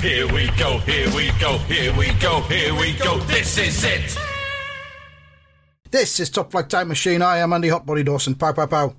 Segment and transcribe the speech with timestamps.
[0.00, 3.18] Here we go, here we go, here we go, here we go.
[3.20, 4.16] This is it.
[5.90, 7.20] This is Top Flight Time Machine.
[7.20, 8.36] I am Andy Hotbody Dawson.
[8.36, 8.94] Pow, pow, pow.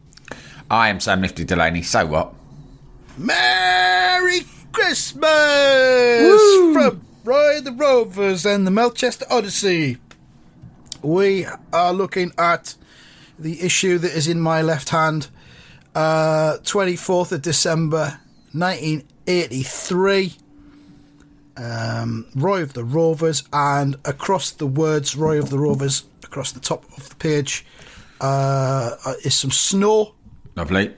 [0.69, 2.33] I am Sam Nifty Delaney, so what?
[3.17, 4.41] Merry
[4.73, 5.23] Christmas
[6.73, 9.99] from Roy the Rovers and the Melchester Odyssey.
[11.01, 12.75] We are looking at
[13.39, 15.29] the issue that is in my left hand,
[15.95, 18.19] uh, 24th of December
[18.51, 20.35] 1983.
[21.61, 26.59] Um, Roy of the Rovers, and across the words Roy of the Rovers, across the
[26.61, 27.65] top of the page,
[28.21, 30.13] uh, is some snow
[30.55, 30.93] Lovely.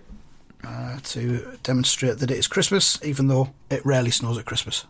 [0.64, 4.86] uh, to demonstrate that it is Christmas, even though it rarely snows at Christmas.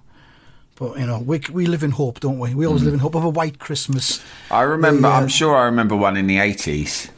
[0.75, 2.53] But you know, we we live in hope, don't we?
[2.55, 4.19] We always live in hope of a white Christmas.
[4.49, 7.09] I remember, The, uh, I'm sure I remember one in the 80s.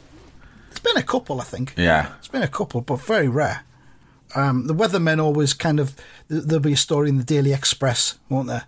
[0.70, 1.72] It's been a couple, I think.
[1.76, 2.12] Yeah.
[2.18, 3.64] It's been a couple, but very rare.
[4.34, 5.94] Um, the weathermen always kind of
[6.28, 8.64] there'll be a story in the Daily Express, won't there?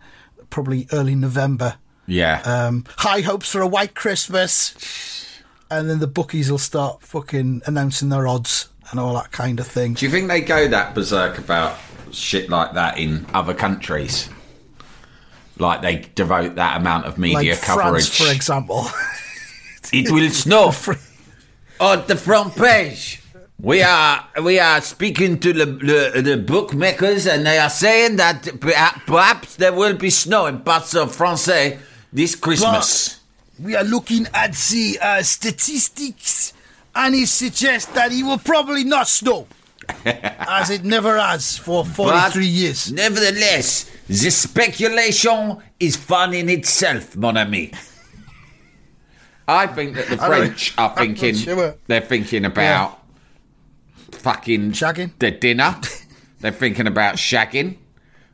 [0.50, 1.76] Probably early November.
[2.06, 2.40] Yeah.
[2.44, 8.08] Um, high hopes for a white Christmas, and then the bookies will start fucking announcing
[8.08, 9.94] their odds and all that kind of thing.
[9.94, 11.76] Do you think they go that berserk about
[12.12, 14.28] shit like that in other countries?
[15.58, 18.08] Like they devote that amount of media like coverage.
[18.10, 18.86] France, for example.
[19.92, 20.72] It will snow
[21.80, 23.22] on the front page.
[23.58, 28.60] We are we are speaking to the, the the bookmakers, and they are saying that
[28.60, 31.48] perhaps there will be snow in parts of France
[32.12, 33.20] this Christmas.
[33.58, 36.52] we are looking at the uh, statistics,
[36.94, 39.46] and it suggests that it will probably not snow,
[40.04, 42.92] as it never has for 43 But years.
[42.92, 47.72] Nevertheless, the speculation is fun in itself, mon ami.
[49.48, 51.76] I think that the French are I'm not thinking sure.
[51.86, 52.95] they're thinking about
[54.12, 55.12] fucking Shagging?
[55.18, 55.80] their dinner.
[56.40, 57.76] they're thinking about shagging,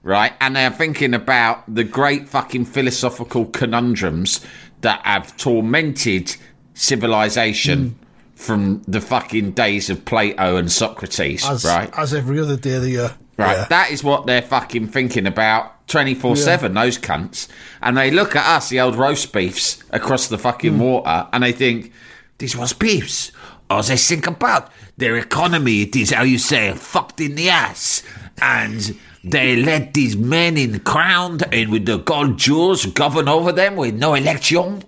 [0.02, 0.32] right?
[0.40, 4.44] And they're thinking about the great fucking philosophical conundrums
[4.80, 6.36] that have tormented
[6.74, 8.04] civilization hmm.
[8.34, 11.90] from the fucking days of Plato and Socrates, As, right?
[11.96, 13.14] as every other day of the year.
[13.38, 13.64] Right, Yeah.
[13.70, 17.48] that is what they're fucking thinking about 24 7, those cunts.
[17.80, 20.80] And they look at us, the old roast beefs, across the fucking hmm.
[20.80, 21.92] water, and they think,
[22.38, 23.30] these roast beefs.
[23.72, 28.02] Or they think about their economy, it is how you say, fucked in the ass.
[28.40, 33.76] And they let these men in crowned and with the gold jewels govern over them
[33.76, 34.84] with no election.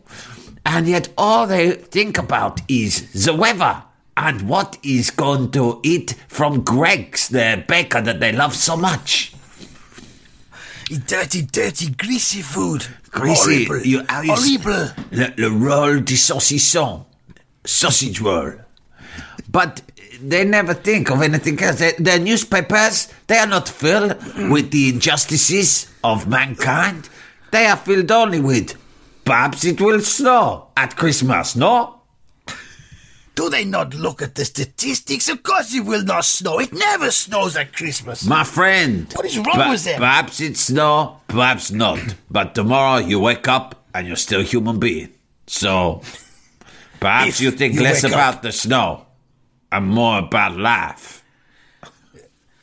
[0.67, 3.83] And yet all they think about is the weather
[4.17, 9.33] and what is going to eat from Greggs, their baker that they love so much.
[11.07, 12.87] Dirty, dirty, greasy food.
[13.11, 13.87] Greasy, Horrible.
[13.87, 14.93] you- how you Horrible.
[15.13, 17.05] Le, le roll du saucisson,
[17.65, 18.53] sausage roll.
[19.55, 19.83] But
[20.21, 21.79] they never think of anything else.
[21.79, 24.17] Their, their newspapers, they are not filled
[24.51, 27.09] with the injustices of mankind.
[27.53, 28.75] They are filled only with,
[29.25, 32.01] perhaps it will snow at Christmas, no?
[33.37, 35.29] Do they not look at the statistics?
[35.29, 36.59] Of course it will not snow.
[36.59, 38.25] It never snows at Christmas.
[38.25, 39.07] My friend.
[39.15, 40.01] What is wrong with them?
[40.01, 42.01] Perhaps it snow, perhaps not.
[42.29, 45.11] But tomorrow you wake up and you're still a human being.
[45.47, 46.03] So
[46.99, 48.43] perhaps If you think you less about up.
[48.43, 49.07] the snow
[49.75, 51.25] and more about life.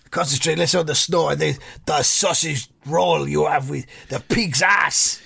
[0.09, 4.61] Concentrate less on the snow and the, the sausage roll you have with the pig's
[4.61, 5.21] ass.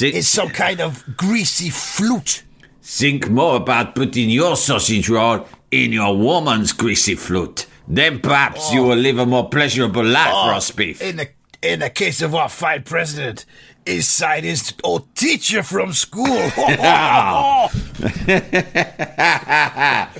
[0.00, 2.42] It's some kind of greasy flute.
[2.82, 7.66] think more about putting your sausage roll in your woman's greasy flute.
[7.88, 11.00] Then perhaps you will live a more pleasurable life, Oh, roast beef.
[11.02, 11.28] In the
[11.62, 13.44] in the case of our fine president,
[13.84, 16.24] his side is old teacher from school.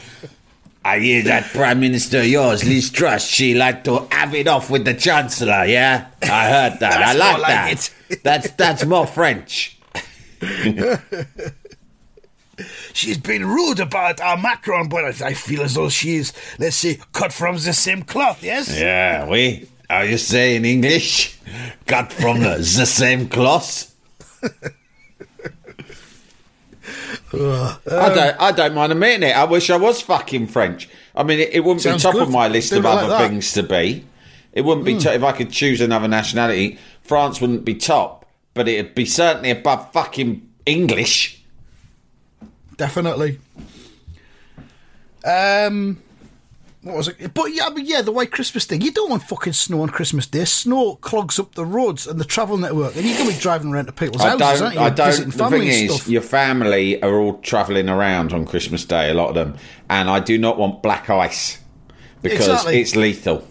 [0.84, 4.70] I hear that Prime Minister of yours, Liz Truss, she like to have it off
[4.70, 6.08] with the Chancellor, yeah?
[6.22, 7.02] I heard that.
[7.02, 7.92] I like like that.
[8.08, 8.22] it.
[8.24, 9.78] that's that's more French.
[12.92, 17.32] She's been rude about our Macron, but I feel as though she's, let's say, cut
[17.32, 18.78] from the same cloth, yes?
[18.78, 21.38] Yeah, we are you say in English?
[21.86, 23.94] Cut from the, the same cloth.
[27.32, 27.78] I
[28.14, 28.40] don't.
[28.40, 29.36] I don't mind admitting it.
[29.36, 30.88] I wish I was fucking French.
[31.14, 33.16] I mean, it, it wouldn't be top of my list of like other.
[33.16, 33.22] Hmm.
[33.22, 34.04] things to be.
[34.52, 36.78] It wouldn't be top if I could choose another nationality.
[37.02, 41.42] France wouldn't be top, but it'd be certainly above fucking English.
[42.76, 43.38] Definitely.
[45.24, 46.02] Um,
[46.82, 47.34] what was it?
[47.34, 48.80] But yeah, but yeah, the white Christmas thing.
[48.80, 50.44] You don't want fucking snow on Christmas Day.
[50.46, 53.86] Snow clogs up the roads and the travel network, and you're gonna be driving around
[53.86, 54.80] to people's I houses, aren't you?
[54.80, 55.30] I don't.
[55.36, 56.08] The thing is, stuff.
[56.08, 59.10] your family are all travelling around on Christmas Day.
[59.10, 59.56] A lot of them,
[59.90, 61.58] and I do not want black ice
[62.22, 62.80] because Exactly.
[62.80, 63.46] it's lethal.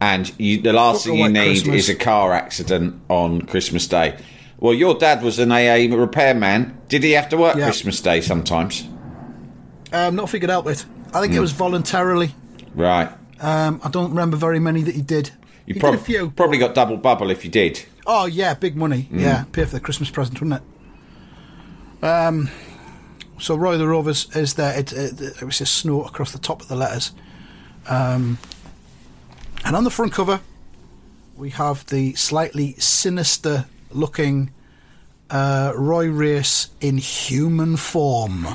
[0.00, 1.76] And you, the last Fuck thing you need Christmas.
[1.84, 4.18] is a car accident on Christmas Day.
[4.58, 6.78] Well, your dad was an AA repairman.
[6.88, 7.64] Did he have to work Yeah.
[7.64, 8.86] Christmas Day sometimes?
[9.92, 10.84] Um, not figured out it.
[11.14, 12.34] I think it was voluntarily.
[12.74, 13.10] Right.
[13.40, 15.30] Um, I don't remember very many that he did.
[15.66, 16.30] You he prob- did a few.
[16.30, 17.84] probably got double bubble if you did.
[18.06, 19.08] Oh yeah, big money.
[19.10, 19.20] Mm.
[19.20, 20.60] Yeah, pay for the Christmas present, wouldn't
[22.02, 22.04] it?
[22.04, 22.50] Um,
[23.38, 24.78] so Roy the Rovers is there.
[24.78, 27.12] It, it, it was just snow across the top of the letters,
[27.88, 28.38] um,
[29.64, 30.40] and on the front cover
[31.36, 34.52] we have the slightly sinister looking
[35.30, 38.46] uh, Roy Race in human form.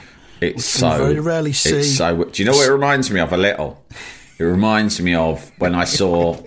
[0.41, 1.77] It's so very rarely see.
[1.77, 2.23] It's so.
[2.23, 3.83] Do you know what it reminds me of a little?
[4.37, 6.37] It reminds me of when I saw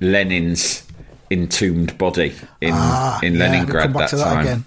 [0.00, 0.86] Lenin's
[1.30, 4.40] entombed body in Ah, in yeah, Leningrad back that that time.
[4.46, 4.64] again.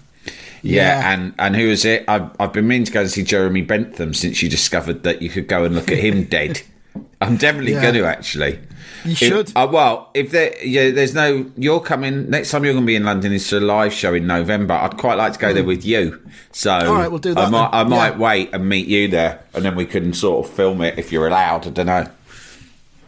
[0.62, 1.12] Yeah, Yeah.
[1.14, 2.04] and and who is it?
[2.08, 5.30] I've I've been meaning to go and see Jeremy Bentham since you discovered that you
[5.30, 6.62] could go and look at him dead.
[7.20, 7.82] I'm definitely Yeah.
[7.82, 8.58] going to actually.
[9.06, 9.52] You should.
[9.56, 11.50] uh, well, if there, yeah, there's no.
[11.56, 12.64] You're coming next time.
[12.64, 13.32] You're going to be in London.
[13.32, 14.74] Is a live show in November.
[14.74, 16.20] I'd quite like to go there with you.
[16.52, 16.86] So, Hmm.
[16.88, 17.70] All right, we'll do I that might.
[17.72, 18.18] I might Yeah.
[18.18, 21.26] wait and meet you there, and then we can sort of film it if you're
[21.28, 21.66] allowed.
[21.66, 22.08] I don't know.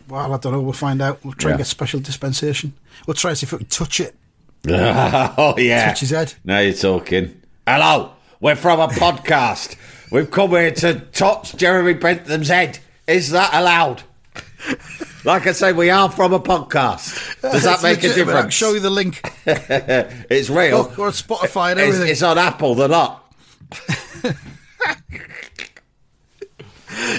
[0.09, 0.61] Well, I don't know.
[0.61, 1.19] We'll find out.
[1.25, 2.73] We'll try and get special dispensation.
[3.06, 4.15] We'll try and see if we can touch it.
[4.69, 6.35] oh yeah, Touch his head.
[6.45, 7.41] Now you're talking.
[7.67, 9.77] Hello, we're from a podcast.
[10.11, 12.79] We've come here to touch Jeremy Bentham's head.
[13.06, 14.03] Is that allowed?
[15.25, 17.41] Like I say, we are from a podcast.
[17.43, 18.55] Does that make a difference?
[18.55, 19.20] show you the link.
[19.47, 20.79] It's real.
[20.79, 22.11] Look, we're on Spotify and It's, everything.
[22.12, 23.25] it's on Apple, the lot.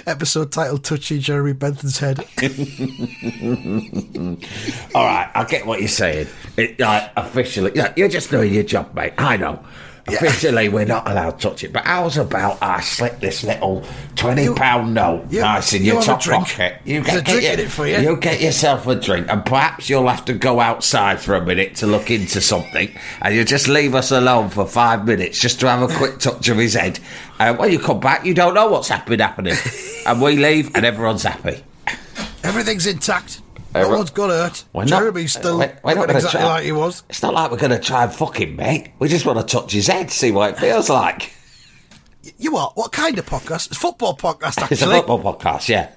[0.08, 2.20] Episode titled "Touchy Jeremy Bentham's Head."
[4.96, 6.28] All right, I get what you're saying.
[6.58, 9.14] It, like, officially, yeah, you're just doing your job, mate.
[9.18, 9.64] I know.
[10.16, 11.74] Officially, we're not allowed to touch it.
[11.74, 13.84] But how's about I slip this little
[14.16, 16.78] twenty pound note you- nice in you your top pocket?
[16.86, 17.98] You a drink your- it for you.
[18.00, 21.76] You get yourself a drink, and perhaps you'll have to go outside for a minute
[21.78, 22.92] to look into something,
[23.22, 26.48] and you just leave us alone for five minutes just to have a quick touch
[26.50, 27.00] of his head.
[27.40, 29.56] And when you come back, you don't know what's happened happening,
[30.06, 31.64] and we leave, and everyone's happy.
[32.44, 33.42] Everything's intact.
[33.74, 34.64] No one's got hurt.
[34.74, 37.04] We're not- Jeremy's still we're- we're not exactly try- like he was.
[37.10, 38.90] It's not like we're going to try and fuck him, mate.
[39.00, 41.34] We just want to touch his head, see what it feels like.
[42.38, 42.76] You what?
[42.76, 43.68] What kind of podcast?
[43.68, 44.68] It's a football podcast, actually.
[44.72, 45.90] It's a football podcast, yeah.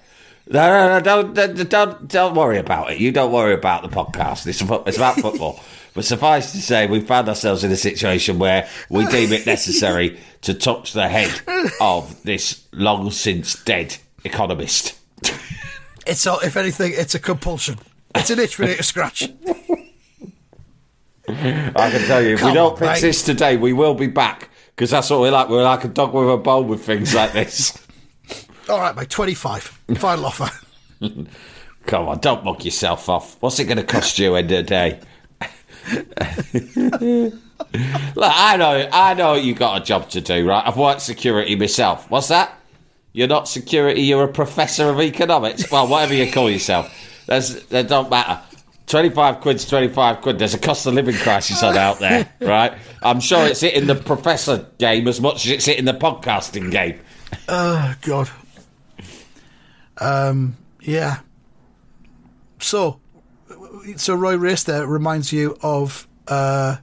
[0.48, 2.98] No, no, no, don't, don't, don't, don't worry about it.
[2.98, 4.46] You don't worry about the podcast.
[4.46, 5.60] It's, it's about football.
[5.94, 10.18] But suffice to say, we found ourselves in a situation where we deem it necessary
[10.42, 11.30] to touch the head
[11.80, 14.98] of this long since dead economist.
[16.06, 17.78] It's all, if anything, it's a compulsion.
[18.14, 19.22] It's an itch we need to scratch.
[21.28, 23.08] I can tell you, if we don't on, fix mate.
[23.08, 24.50] this today, we will be back.
[24.74, 25.48] Because that's what we're like.
[25.48, 27.78] We're like a dog with a bone with things like this.
[28.68, 29.10] All right, mate.
[29.10, 29.62] Twenty-five.
[29.96, 30.50] Final offer.
[31.86, 33.36] Come on, don't mug yourself off.
[33.40, 35.00] What's it going to cost you in the day?
[36.54, 37.34] Look,
[38.16, 40.64] I know, I know you got a job to do, right?
[40.66, 42.08] I've worked security myself.
[42.08, 42.56] What's that?
[43.12, 44.02] You're not security.
[44.02, 45.70] You're a professor of economics.
[45.70, 46.92] Well, whatever you call yourself,
[47.26, 48.40] that's that don't matter.
[48.86, 50.38] Twenty-five quid's twenty-five quid.
[50.38, 52.72] There's a cost of living crisis on out there, right?
[53.02, 55.94] I'm sure it's it in the professor game as much as it's it in the
[55.94, 56.98] podcasting game.
[57.48, 58.30] Oh God.
[59.98, 60.56] Um.
[60.80, 61.20] Yeah.
[62.58, 63.00] So,
[63.96, 66.76] so Roy Race there reminds you of uh,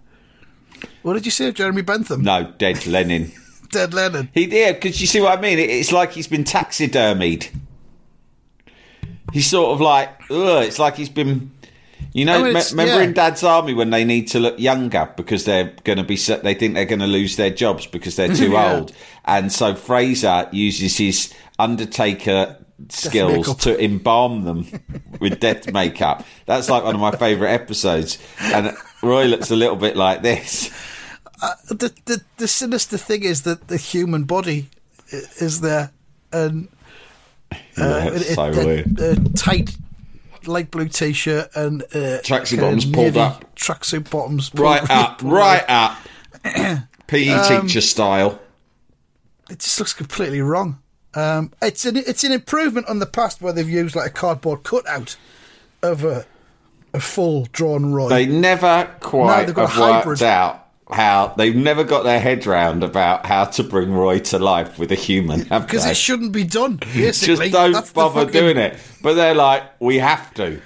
[1.01, 2.21] what did you say, Jeremy Bentham?
[2.21, 3.31] No, dead Lenin.
[3.69, 4.29] Dead Lenin.
[4.33, 5.59] He did because you see what I mean.
[5.59, 7.49] It's like he's been taxidermied.
[9.31, 11.51] He's sort of like, ugh, it's like he's been.
[12.13, 13.01] You know, I mean, me- remember yeah.
[13.01, 16.55] in Dad's Army when they need to look younger because they're going to be, they
[16.55, 18.73] think they're going to lose their jobs because they're too Yeah.
[18.73, 18.93] old,
[19.25, 22.57] and so Frazer uses his Undertaker
[22.87, 24.65] skills to embalm them
[25.19, 26.25] with death makeup.
[26.45, 28.17] That's like one of my favourite episodes.
[28.39, 30.71] And Roy looks a little bit like this.
[31.69, 34.69] The, the the sinister thing is that the human body
[35.11, 35.91] is there
[36.31, 36.67] and
[37.77, 38.99] uh, a- so a- weird.
[38.99, 39.75] a tight
[40.45, 43.55] light blue t-shirt and uh, Tracksuit bottoms pulled up.
[43.55, 45.97] tracksuit bottoms pulled- Right up, pulled right up.
[47.07, 48.39] PE Um, teacher style.
[49.49, 50.79] it just looks completely wrong
[51.15, 54.63] um, it's an it's an improvement on the past where they've used like a cardboard
[54.63, 55.17] cutout
[55.81, 56.25] of a
[56.93, 60.58] a full drawn Roy They never quite a have worked out
[60.91, 64.91] how they've never got their head round about how to bring Roy to life with
[64.91, 65.43] a human.
[65.43, 68.77] because it shouldn't be done basically just don't That's bother fucking- doing it.
[69.03, 70.61] But they're like, we have to.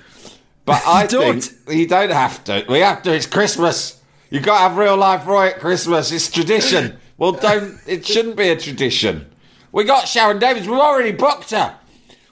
[0.65, 1.41] But I Don't.
[1.41, 2.65] think you don't have to.
[2.69, 3.13] We have to.
[3.13, 4.01] It's Christmas.
[4.29, 6.11] You got to have real life Roy at Christmas.
[6.11, 6.97] It's tradition.
[7.17, 7.77] Well, don't.
[7.85, 9.29] It shouldn't be a tradition.
[9.73, 10.67] We got Sharron Davies.
[10.67, 11.75] We've already booked her.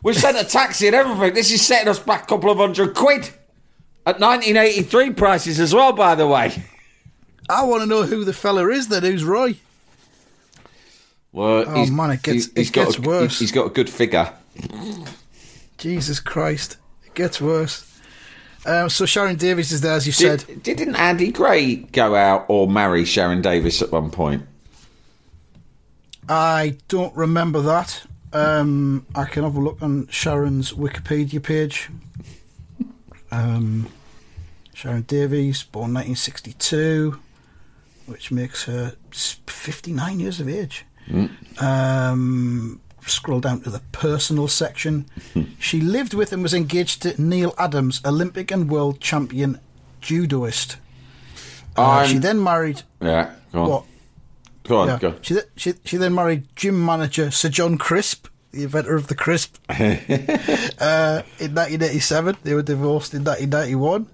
[0.01, 1.33] We've sent a taxi and everything.
[1.35, 3.25] This is setting us back a couple of hundred quid
[4.05, 5.91] at 1983 prices as well.
[5.91, 6.53] By the way.
[7.49, 9.55] I want to know who the fella is that who's Roy
[11.33, 13.39] Well, Oh, man, it gets- it gets a, worse.
[13.39, 14.33] He's got a good figure.
[15.77, 17.87] Jesus Christ, it gets worse.
[18.65, 20.45] Um, so Sharron Davies is there, as you said.
[20.61, 24.43] Did, didn't Andy Gray go out or marry Sharron Davies at one point?
[26.29, 28.03] I don't remember that.
[28.33, 31.89] Um, I can have a look on Sharron's Wikipedia page.
[33.31, 33.87] Um,
[34.75, 37.19] Sharron Davies, born 1962,
[38.05, 40.85] which makes her 59 years of age.
[41.59, 45.05] Um, scroll down to the personal section.
[45.59, 49.59] she lived with and was engaged to Neil Adams, Olympic and world champion
[50.01, 50.77] judoist.
[51.75, 52.83] Uh, she then married.
[53.01, 53.69] Yeah, go on.
[53.69, 53.83] What?
[54.63, 54.99] Go on, Yeah.
[54.99, 55.15] go.
[55.21, 59.57] She, she she then married gym manager Sir John Crisp, the inventor of the crisp.
[59.69, 59.73] uh,
[61.39, 64.07] in 1987, they were divorced in 1991.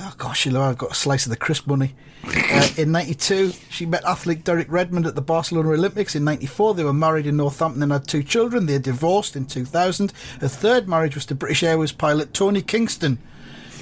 [0.00, 1.94] Oh gosh, you know, I've got a slice of the crisp money.
[2.24, 6.14] Uh, in 92, she met athlete Derek Redmond at the Barcelona Olympics.
[6.14, 8.66] In 94, they were married in Northampton and had two children.
[8.66, 10.12] They divorced in 2000.
[10.40, 13.18] Her third marriage was to British Airways pilot Tony Kingston.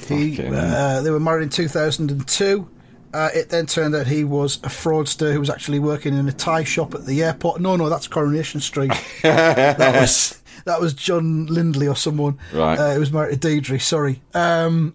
[0.08, 2.68] He, uh, they were married in 2002.
[3.12, 6.32] Uh, it then turned out he was a fraudster who was actually working in a
[6.32, 7.60] Thai shop at the airport.
[7.60, 8.92] No, no, that's Coronation Street.
[9.22, 12.38] that was that was John Lindley or someone.
[12.52, 12.78] Right.
[12.78, 13.80] Uh, who was married to Deirdre.
[13.80, 14.22] Sorry.
[14.32, 14.94] Um,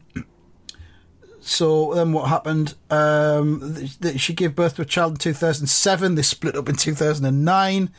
[1.48, 2.74] so then what happened?
[2.90, 6.16] Um, th- th- she gave birth to a child in 2007.
[6.16, 7.90] They split up in 2009.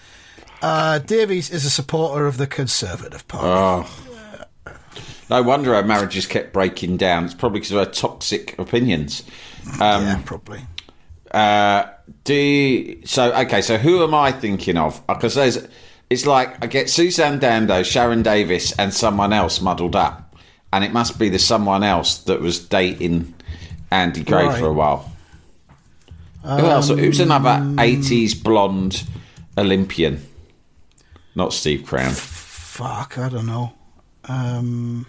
[0.63, 3.47] Uh, Davies is a supporter of the Conservative Party.
[3.47, 3.89] Oh.
[5.29, 7.25] No wonder her marriages kept breaking down.
[7.25, 9.23] It's probably because of her toxic opinions.
[9.81, 10.61] Um, yeah, probably.
[11.33, 11.85] uh,
[12.25, 13.33] do you- so.
[13.33, 15.05] Okay, so who am I thinking of?
[15.09, 15.67] Because there's,
[16.11, 20.26] it's like I get Suzanne Dando, Sharron Davies, and someone else muddled up,
[20.73, 23.35] and it must be the someone else that was dating
[23.91, 24.59] Andy Gray Right.
[24.59, 25.13] for a while.
[26.43, 26.89] Who else?
[26.89, 29.05] Who's another Um, '80s blonde
[29.59, 30.25] Olympian?
[31.35, 32.13] Not Steve Cram.
[32.13, 33.73] Fuck, I don't know.
[34.29, 35.07] Um,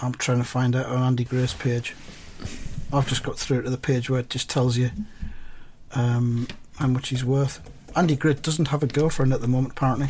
[0.00, 1.94] I'm trying to find out on Andy Gray's page.
[2.92, 4.90] I've just got through to the page where it just tells you
[5.94, 7.60] um, how much he's worth.
[7.96, 10.08] Andy Gray doesn't have a girlfriend at the moment, apparently.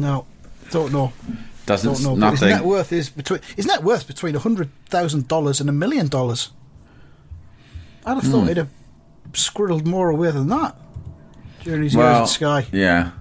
[0.00, 0.26] No,
[0.70, 1.12] don't know.
[1.66, 2.30] Doesn't Don't know.
[2.30, 5.72] But his net worth is between his net worth between hundred thousand dollars and a
[5.72, 6.50] million dollars.
[8.04, 8.48] I'd have thought hmm.
[8.48, 8.70] he'd have
[9.32, 10.76] squirreled more away than that
[11.62, 12.66] during his years well, at Sky.
[12.72, 13.12] yeah.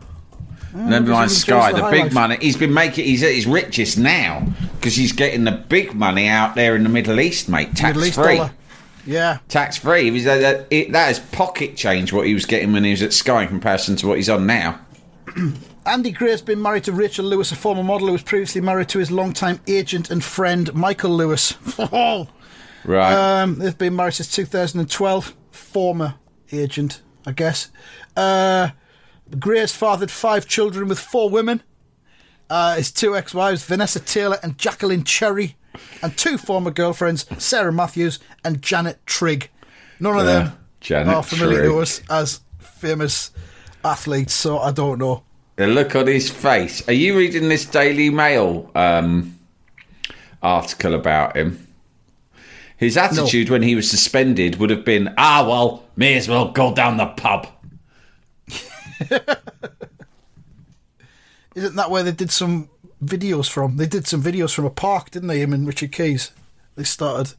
[0.73, 2.13] Never mind Sky, the the big life?
[2.13, 2.37] money.
[2.41, 3.05] He's been making.
[3.05, 6.89] He's at his richest now because he's getting the big money out there in the
[6.89, 7.75] Middle East, mate.
[7.75, 8.41] Tax Middle free.
[9.05, 10.09] Yeah, Tax free.
[10.21, 12.91] That, that, uh, it- uh, that is pocket change what he was getting when he
[12.91, 14.79] was at Sky in comparison to what he's on now.
[15.85, 18.87] Andy Gray has been married to Rachel Lewis, a former model who was previously married
[18.89, 21.55] to his longtime agent and friend Michael Lewis.
[22.83, 23.13] Right.
[23.43, 25.35] Um, they've been married since 2012.
[25.51, 26.15] Former
[26.51, 27.69] agent, I guess.
[28.17, 28.69] Uh,
[29.37, 31.61] Gray has fathered five children with four women.
[32.49, 35.57] Uh, his two ex-wives, Vanessa Taylor and Jacqueline Cherry,
[36.01, 39.51] and two former girlfriends, Sarah Matthews and Janet Trigg.
[39.99, 41.69] None of Yeah, them Janet are familiar Trigg.
[41.69, 43.29] to us as famous
[43.85, 45.21] athletes, so I don't know.
[45.61, 46.87] The look on his face.
[46.89, 49.37] Are you reading this Daily Mail um,
[50.41, 51.67] article about him?
[52.77, 56.73] His attitude when he was suspended would have been, ah, well, may as well go
[56.73, 57.47] down the pub.
[61.55, 62.69] Isn't that where they did some
[63.03, 63.77] videos from?
[63.77, 65.41] They did some videos from a park, didn't they?
[65.41, 66.31] Him and Richard Keys.
[66.75, 67.35] They started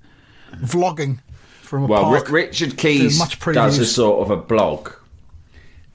[0.54, 1.18] vlogging
[1.62, 2.28] from a Well, park.
[2.28, 4.90] Ri- Richard Keys does a sort of a blog,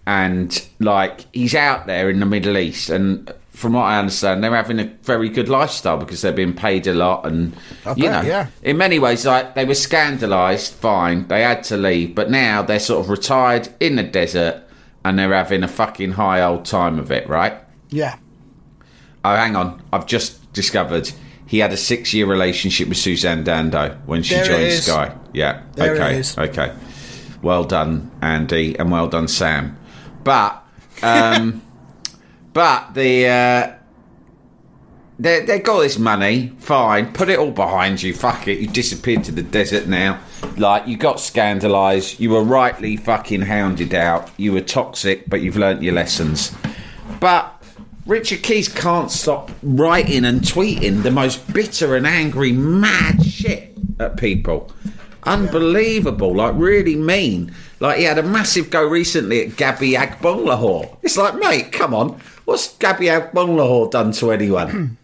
[0.07, 4.55] and like he's out there in the Middle East, and from what I understand, they're
[4.55, 8.23] having a very good lifestyle because they're being paid a lot, and I you bet,
[8.23, 8.47] know, yeah.
[8.63, 12.79] in many ways, like they were scandalised, fine, they had to leave, but now they're
[12.79, 14.63] sort of retired in the desert,
[15.03, 17.55] and they're having a fucking high old time of it, right?
[17.89, 18.17] Yeah.
[19.25, 21.11] Oh, hang on, I've just discovered.
[21.47, 24.73] He had a six-year relationship with Suzanne Dando when she There joined.
[24.73, 25.15] Sky.
[25.33, 25.63] Yeah.
[25.75, 26.19] There okay.
[26.19, 26.37] is.
[26.37, 26.73] Okay.
[27.41, 29.77] Well done, Andy, and well done, Sam.
[30.27, 30.61] But,
[31.03, 31.61] um,
[32.53, 33.73] but the uh,
[35.17, 36.49] they they got this money.
[36.59, 38.13] Fine, put it all behind you.
[38.13, 38.59] Fuck it.
[38.59, 40.19] You disappeared to the desert now.
[40.57, 42.19] Like you got scandalised.
[42.19, 44.29] You were rightly fucking hounded out.
[44.35, 46.53] You were toxic, but you've learnt your lessons.
[47.21, 47.63] But
[48.05, 54.17] Richard Keys can't stop writing and tweeting the most bitter and angry, mad shit at
[54.17, 54.73] people.
[55.23, 57.53] Unbelievable, like really mean.
[57.79, 60.97] Like he had a massive go recently at Gabby Agbonlahor.
[61.03, 64.97] It's like, mate, come on, what's Gabby Agbonlahor done to anyone?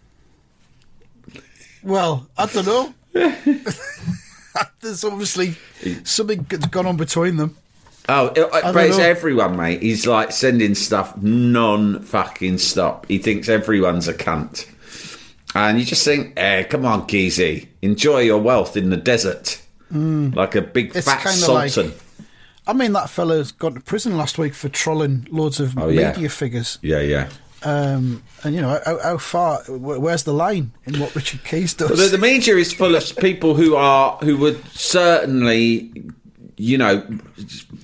[1.83, 2.93] Well, I don't know.
[4.81, 5.55] There's obviously
[6.03, 7.55] something that's gone on between them.
[8.09, 9.03] oh, it- but it's know.
[9.03, 9.81] everyone, mate.
[9.81, 13.05] He's like sending stuff non fucking stop.
[13.07, 14.67] He thinks everyone's a cunt.
[15.55, 19.59] And you just think, eh, come on, Geezy, enjoy your wealth in the desert.
[19.91, 20.95] Like a big Mm.
[20.95, 21.93] It's fat kinda like- sultan.
[22.65, 26.12] I mean, that fella's gone to prison last week for trolling loads of Oh, yeah.
[26.13, 26.79] media figures.
[26.82, 27.29] Yeah, yeah.
[27.63, 31.89] Um, and, you know, how, how far, where's the line in what Richard Keys does?
[31.89, 35.91] But the, the media is full of people who are who would certainly,
[36.58, 37.05] you know,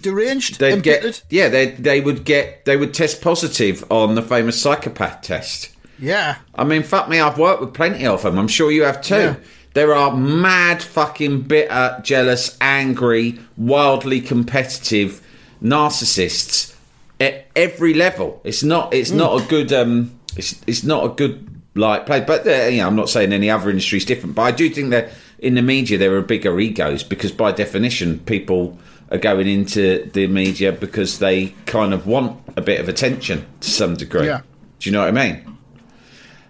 [0.01, 0.59] Deranged?
[0.59, 1.13] they'd embittered?
[1.13, 5.69] get yeah they they would get they would test positive on the famous psychopath test.
[5.97, 6.37] Yeah.
[6.55, 8.37] I mean, fuck me, I've worked with plenty of them.
[8.37, 9.15] I'm sure you have too.
[9.15, 9.35] Yeah.
[9.73, 15.25] There are mad, fucking bitter, jealous, angry, wildly competitive
[15.61, 16.75] narcissists
[17.19, 18.41] at every level.
[18.43, 18.93] It's not.
[18.93, 19.71] It's not a good.
[19.71, 20.19] Um.
[20.35, 20.59] It's.
[20.65, 22.21] It's not a good like play.
[22.21, 24.35] But uh, you know, I'm not saying any other industry is different.
[24.35, 25.09] But I do think that
[25.39, 28.77] in the media there are bigger egos because by definition people
[29.11, 33.69] are going into the media because they kind of want a bit of attention to
[33.69, 34.27] some degree.
[34.27, 34.41] Yeah.
[34.79, 35.57] Do you know what I mean?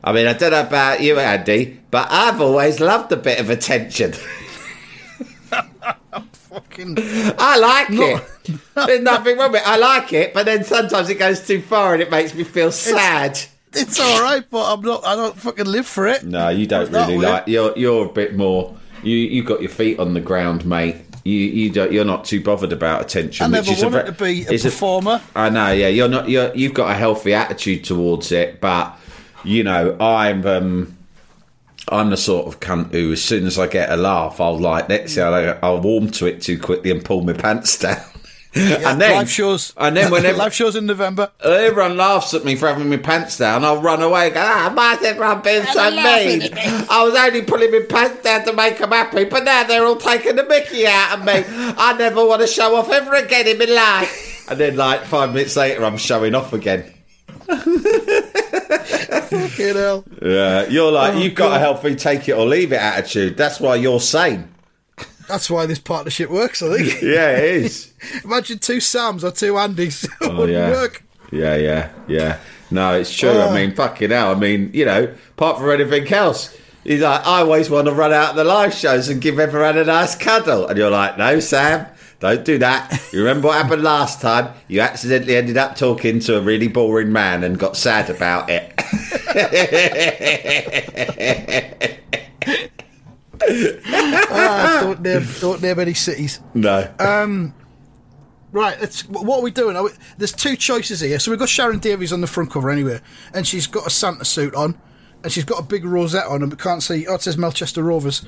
[0.04, 3.50] I mean, I don't know about you, Andy, but I've always loved a bit of
[3.50, 4.14] attention.
[6.50, 6.96] Fucking.
[7.38, 8.24] I like it.
[8.76, 9.68] There's nothing wrong with it.
[9.68, 12.72] I like it, but then sometimes it goes too far and it makes me feel
[12.72, 13.40] sad.
[13.74, 15.06] It's all right, but I'm not.
[15.06, 16.24] I don't fucking live for it.
[16.24, 17.48] No, you don't really like.
[17.48, 18.76] You're you're a bit more.
[19.04, 20.96] You you got your feet on the ground, mate.
[21.24, 21.92] You you don't.
[21.92, 23.46] You're not too bothered about attention.
[23.46, 25.22] I never which is a wanted ve- to be a performer.
[25.36, 25.72] I know.
[25.72, 26.30] Yeah, you're not.
[26.30, 28.98] You're you've got a healthy attitude towards it, but
[29.43, 30.45] you know, I'm.
[30.45, 30.95] um
[31.91, 34.89] I'm the sort of cunt who, as soon as I get a laugh, I'll like
[34.89, 37.97] let's say I'll, I'll warm to it too quickly and pull my pants down.
[38.54, 39.73] and then live shows.
[39.78, 41.32] and then whenever live shows in November.
[41.43, 43.63] Everyone laughs at me for having my pants down.
[43.63, 46.41] I'll run away and go, ah, why is everyone being so mean?
[46.89, 49.95] I was only pulling my pants down to make them happy, but now they're all
[49.97, 51.43] taking the mickey out of me.
[51.47, 54.47] I never want to show off ever again in my life.
[54.49, 56.91] And then, like, five minutes later, I'm showing off again.
[59.30, 60.04] Fucking hell.
[60.22, 63.38] Yeah, you're like, Oh, you've got a healthy take it or leave it attitude.
[63.38, 64.50] That's why you're sane.
[65.28, 67.02] That's why this partnership works, I think.
[67.04, 67.94] Yeah, it is.
[68.24, 70.08] Imagine two Sams or two Andys.
[70.22, 70.72] Oh, wouldn't yeah.
[70.72, 71.04] work.
[71.32, 72.40] Yeah, yeah, yeah.
[72.72, 73.30] No, it's true.
[73.30, 73.50] Oh.
[73.50, 74.32] I mean, fucking hell.
[74.32, 78.12] I mean, you know, apart from anything else, he's like, I always want to run
[78.14, 80.68] out of the live shows and give everyone a nice cuddle.
[80.68, 81.86] And you're like, no, Sam,
[82.19, 83.01] don't do that.
[83.13, 84.53] You remember what happened last time?
[84.67, 88.73] You accidentally ended up talking to a really boring man and got sad about it.
[94.32, 96.39] Ah, don't, name, don't name any cities.
[96.53, 96.91] no.
[96.99, 97.53] Um,
[98.51, 99.75] Right, what are we doing?
[99.75, 101.19] Are we, there's two choices here.
[101.19, 102.99] So we've got Sharron Davies on the front cover anyway,
[103.32, 104.75] and she's got a Santa suit on,
[105.23, 107.05] and she's got a big rosette on, and we can't see.
[107.05, 108.25] Oh, it says Melchester Rovers.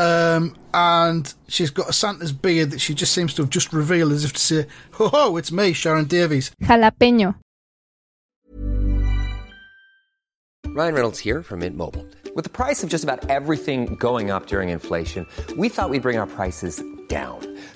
[0.00, 4.12] Um, and she's got a Santa's beard that she just seems to have just revealed
[4.12, 6.52] as if to say, ho ho, it's me, Sharron Davies.
[6.62, 7.34] Jalapeño.
[10.68, 12.06] Ryan Reynolds here from Mint Mobile.
[12.34, 15.26] With the price of just about everything going up during inflation,
[15.58, 17.49] we thought we'd bring our prices down.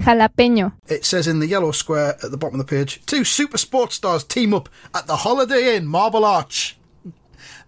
[0.00, 0.72] Jalapeño.
[0.88, 3.96] It says in the yellow square at the bottom of the page, two super sports
[3.96, 6.76] stars team up at the Holiday Inn, Marble Arch.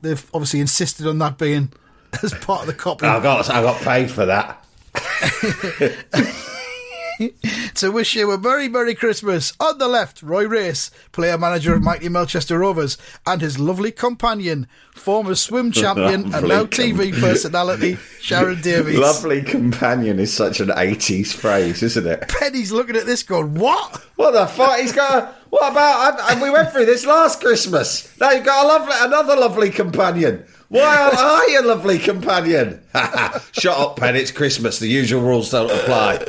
[0.01, 1.73] They've obviously insisted on that being
[2.23, 3.07] as part of the copy.
[3.07, 4.65] I got I got paid for that.
[7.75, 9.53] to wish you a very Merry Christmas.
[9.61, 14.67] On the left, Roy Race, player manager of Mighty Melchester Rovers, and his lovely companion,
[14.95, 18.99] former swim champion and now TV personality, Sharron Davies.
[18.99, 22.29] Lovely companion is such an 80s phrase, isn't it?
[22.29, 23.97] Penny's looking at this going, What?
[24.17, 24.79] What the fuck?
[24.79, 25.23] He's got.
[25.23, 26.21] A, what about?
[26.21, 28.09] I, I- we went through this last Christmas.
[28.21, 30.45] Now you've got a lovely, another lovely companion.
[30.73, 32.83] Why are, you a lovely companion?
[33.53, 34.17] Shut up, Pen.
[34.17, 34.79] It's Christmas.
[34.79, 36.27] The usual rules don't apply.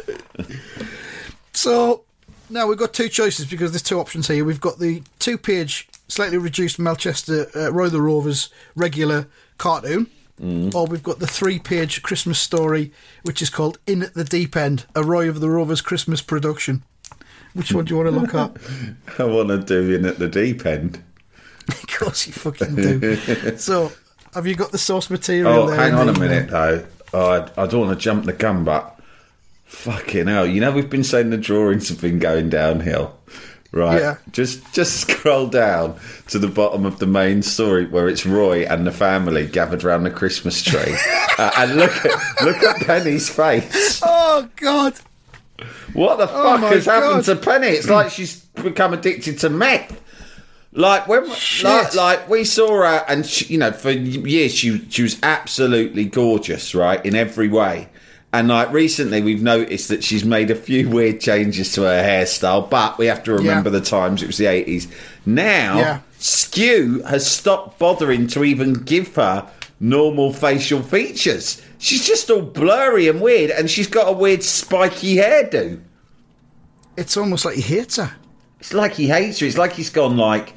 [1.53, 2.03] So
[2.49, 4.43] now we've got two choices because there's two options here.
[4.43, 9.27] We've got the two page, slightly reduced Melchester uh, Roy the Rovers regular
[9.57, 10.07] cartoon,
[10.75, 14.57] or we've got the three page Christmas story, which is called In at the Deep
[14.57, 16.83] End, a Roy of the Rovers Christmas production.
[17.53, 19.19] Which one do you want to look at?
[19.19, 21.01] I want to do in at the deep end.
[21.67, 23.15] of course you fucking do.
[23.57, 23.91] so,
[24.33, 25.75] have you got the source material Oh, there?
[25.75, 26.85] hang on a minute though.
[27.13, 28.99] Oh, I, I don't want to jump the gun, but
[29.65, 33.15] fucking hell, you know we've been saying the drawings have been going downhill,
[33.71, 33.99] right?
[34.01, 34.17] Yeah.
[34.31, 38.85] Just just scroll down to the bottom of the main story where it's Roy and
[38.87, 40.95] the family gathered around the Christmas tree,
[41.37, 44.01] uh, and look at look at Penny's face.
[44.03, 44.93] Oh, God.
[45.93, 47.67] What the Oh fuck has happened to Penny?
[47.67, 50.01] It's like she's become addicted to meth.
[50.75, 51.27] Like when,
[51.63, 56.05] like, like we saw her, and she, you know, for years she she was absolutely
[56.05, 57.89] gorgeous, right, in every way.
[58.31, 62.67] And like recently, we've noticed that she's made a few weird changes to her hairstyle,
[62.67, 63.79] but we have to remember Yeah.
[63.79, 64.87] the times it was the eighties.
[65.27, 65.99] Now, Yeah.
[66.19, 69.47] Sque has stopped bothering to even give her
[69.79, 71.61] normal facial features.
[71.77, 75.81] She's just all blurry and weird, and she's got a weird spiky hairdo.
[76.97, 78.13] It's almost like he hates her.
[78.59, 79.45] It's like he hates her.
[79.45, 80.53] It's like he's gone like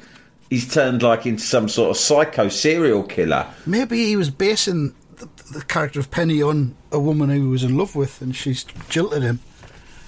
[0.49, 3.47] he's turned like into some sort of psycho serial killer.
[3.65, 7.63] Maybe he was basing the, the character of Penny on a woman who he was
[7.63, 9.39] in love with, and she's jilted him,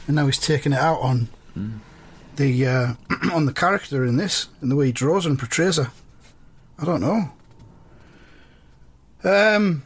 [0.07, 1.29] and now he's taking it out on
[2.35, 2.93] the uh,
[3.33, 5.91] on the character in this, in the way he draws and portrays her.
[6.77, 7.31] I don't know.
[9.23, 9.83] Um,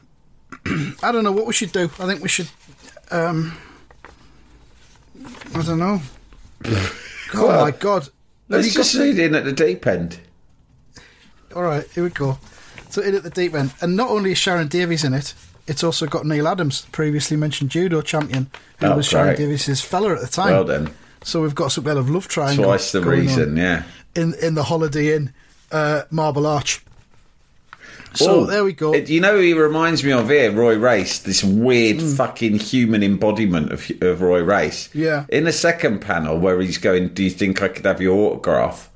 [1.01, 1.85] I don't know what we should do.
[1.99, 2.49] I think we should.
[3.11, 3.57] Um,
[5.55, 6.01] I don't know.
[6.65, 8.09] oh Well, my god!
[8.49, 10.19] Let's just got- read in at the deep end.
[11.55, 12.37] All right, here we go.
[12.89, 15.33] So in at the deep end, and not only is Sharron Davies in it,
[15.67, 19.37] it's also got Neil Adams, previously mentioned judo champion, who Oh, was Sharron great.
[19.39, 20.51] Davies's fella at the time.
[20.51, 20.89] Well then,
[21.23, 22.65] So we've got some kind of love triangle.
[22.65, 23.57] twice the reason.
[23.57, 23.83] Yeah.
[24.15, 25.33] in in the Holiday Inn,
[25.71, 26.81] uh, Marble Arch.
[28.15, 28.93] So Oh, there we go.
[28.93, 31.17] it- you know, he reminds me of here, Roy Race.
[31.17, 32.13] This weird Hmm.
[32.13, 34.89] fucking human embodiment of of Roy Race.
[34.93, 35.25] Yeah.
[35.29, 38.89] In the second panel, where he's going, "Do you think I could have your autograph?"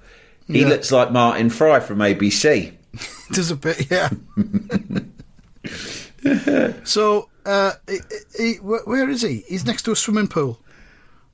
[0.48, 0.68] He Yeah.
[0.70, 2.74] looks like Martin Fry from ABC.
[3.32, 4.10] Does a bit, yeah.
[6.84, 7.98] so, uh, he,
[8.38, 9.44] he, where is he?
[9.48, 10.60] He's next to a swimming pool.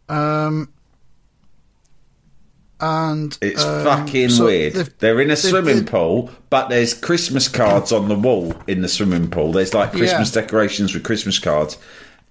[0.10, 0.69] Um,
[2.80, 4.73] and It's um, fucking so weird.
[4.99, 9.30] They're in a swimming pool, but there's Christmas cards on the wall in the swimming
[9.30, 9.52] pool.
[9.54, 10.41] There's like Christmas Yeah.
[10.41, 11.78] decorations with Christmas cards.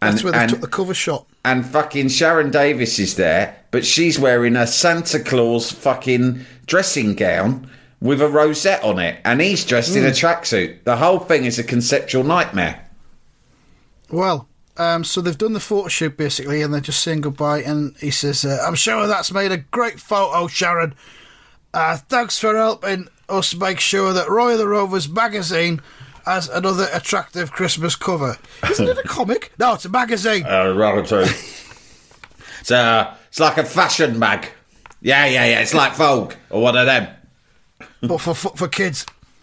[0.03, 1.27] And, That's where they and, took the cover shot.
[1.45, 7.69] And fucking Sharron Davies is there, but she's wearing a Santa Claus fucking dressing gown
[8.01, 9.99] with a rosette on it, and he's dressed Hmm.
[9.99, 10.85] in a tracksuit.
[10.85, 12.81] The whole thing is a conceptual nightmare.
[14.11, 17.61] Well, um, so they've done the photo shoot basically, and they're just saying goodbye.
[17.63, 20.93] And he says, uh, "I'm sure that's made a great photo, Sharron.
[21.75, 25.81] Uh, thanks for helping us make sure that Roy the Rovers magazine
[26.25, 28.37] has another attractive Christmas cover.
[28.71, 29.53] Isn't it a comic?
[29.59, 30.45] No, it's a magazine.
[30.47, 31.25] Uh, rather true.
[32.61, 34.49] it's, uh, it's like a fashion mag.
[35.01, 35.61] Yeah, yeah, yeah.
[35.61, 37.09] It's like Vogue or one of them.
[38.03, 39.05] but for, for for kids.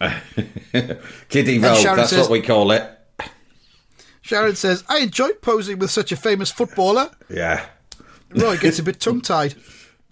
[1.28, 2.82] Kiddie Vogue, that's says- what we call it.
[4.24, 7.66] Sharron says, "I enjoyed posing with such a famous footballer." Yeah.
[8.30, 9.54] Roy gets a bit tongue tied.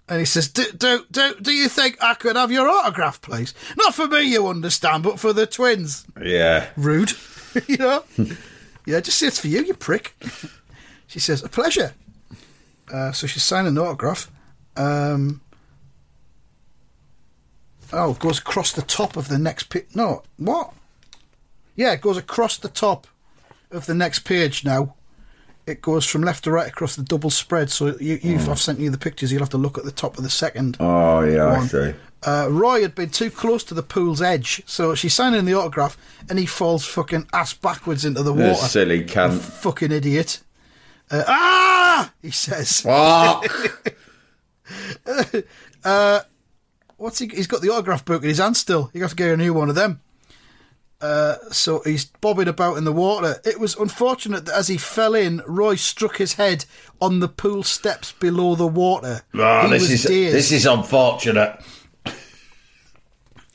[0.09, 3.53] And he says, do, do, do, do you think I could have your autograph, please?
[3.77, 6.05] Not for me, you understand, but for the twins.
[6.19, 6.67] Yeah.
[6.75, 7.11] Rude.
[7.67, 8.03] you know?
[8.85, 10.15] yeah, just say it's for you, you prick.
[11.07, 11.95] She says, a pleasure.
[12.93, 14.29] Uh, so she's signing an autograph.
[14.77, 15.41] Um,
[17.91, 19.87] Oh, it goes across the top of the next page.
[19.95, 20.73] No, what?
[21.75, 23.07] Yeah, it goes across the top
[23.71, 24.95] of the next page now.
[25.69, 27.69] It goes from left to right across the double spread.
[27.69, 29.31] So you, you've, I've sent you the pictures.
[29.31, 30.77] You'll have to look at the top of the second.
[30.79, 31.93] Oh yeah, I see.
[32.21, 35.97] Uh, Roy had been too close to the pool's edge, so she's signing the autograph,
[36.29, 38.67] and he falls fucking ass backwards into the The water.
[38.67, 39.39] silly cunt.
[39.39, 40.41] Fucking idiot.
[41.09, 42.11] Uh, ah!
[42.21, 42.81] He says.
[42.81, 43.45] Fuck.
[46.97, 47.27] What's he?
[47.27, 48.89] He's got the autograph book in his hand still.
[48.93, 50.01] You got to get a new one of them.
[51.01, 53.39] Uh, so he's bobbing about in the water.
[53.45, 56.65] It was unfortunate that as he fell in, Roy struck his head
[57.01, 59.21] on the pool steps below the water.
[59.33, 60.35] Oh, He this is dazed.
[60.35, 61.61] this is unfortunate.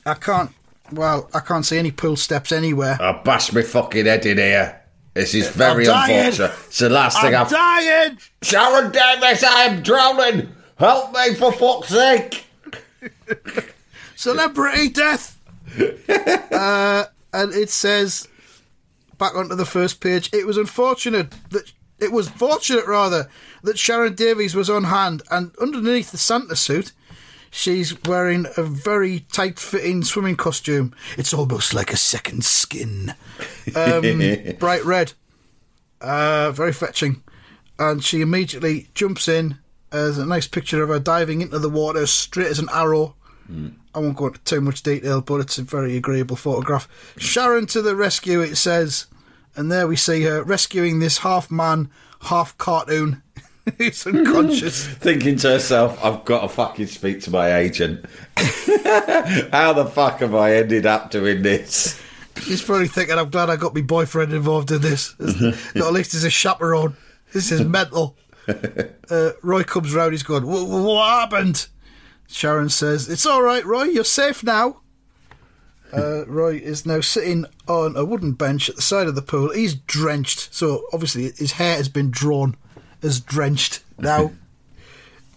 [0.05, 0.51] I can't.
[0.91, 2.97] Well, I can't see any pool steps anywhere.
[3.01, 4.81] I bashed my fucking head in here.
[5.13, 6.51] This is very unfortunate.
[6.67, 7.49] It's the last thing I'm I've.
[7.49, 8.17] dying.
[8.41, 10.49] Sharron Davies, I am drowning.
[10.77, 12.45] Help me for fuck's sake.
[14.15, 15.39] Celebrity death.
[16.51, 17.05] uh,
[17.35, 18.27] and it says
[19.17, 20.29] back onto the first page.
[20.33, 23.29] It was unfortunate that it was fortunate rather
[23.63, 26.93] that Sharron Davies was on hand, and underneath the Santa suit,
[27.51, 30.93] she's wearing a very tight-fitting swimming costume.
[31.17, 33.13] It's almost like a second skin,
[33.75, 34.21] um,
[34.59, 35.13] bright red,
[36.01, 37.21] uh, very fetching.
[37.77, 39.57] And she immediately jumps in.
[39.89, 43.15] There's a nice picture of her diving into the water straight as an arrow.
[43.95, 46.87] I won't go into too much detail, but it's a very agreeable photograph.
[47.17, 49.05] Sharron to the rescue, it says.
[49.55, 51.89] And there we see her rescuing this half man,
[52.23, 53.23] half cartoon
[53.77, 54.85] who's unconscious.
[54.99, 58.05] Thinking to herself, I've got to fucking speak to my agent.
[58.37, 62.01] How the fuck have I ended up doing this?
[62.41, 65.15] She's probably thinking, I'm glad I got my boyfriend involved in this.
[65.19, 66.97] Not at least as a chaperone.
[67.33, 68.17] This is mental.
[69.09, 71.67] Uh, Roy comes round, he's going, "Wha- wha- What happened?
[72.27, 74.81] Sharron says, It's all right, Roy, you're safe now.
[75.93, 79.51] Uh, Roy is now sitting on a wooden bench at the side of the pool.
[79.51, 82.55] He's drenched, so obviously his hair has been drawn
[83.01, 84.31] as drenched now.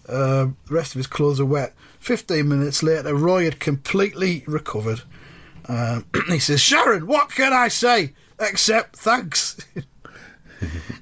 [0.08, 1.74] Uh, the rest of his clothes are wet.
[2.00, 5.02] 15 minutes later, Roy had completely recovered.
[5.66, 9.58] Um, he says, Sharron, what can I say except thanks?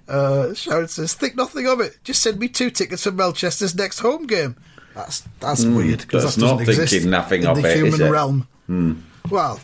[0.08, 1.98] uh, Sharron says, think nothing of it.
[2.02, 4.56] Just send me two tickets for Melchester's next home game.
[4.96, 5.76] That's that's hmm.
[5.76, 8.10] weird because that's that doesn't not exist thinking nothing in of the it, human it?
[8.10, 8.48] realm.
[8.66, 8.94] Hmm.
[9.28, 9.60] Well,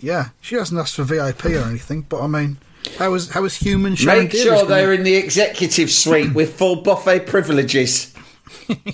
[0.00, 2.58] yeah, she hasn't asked for VIP or anything, but I mean,
[2.98, 6.34] how is how is human Sharron Make Davis sure gonna- they're in the executive suite
[6.34, 8.12] with full buffet privileges.